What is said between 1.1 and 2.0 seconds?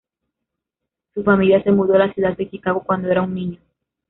Su familia se mudó a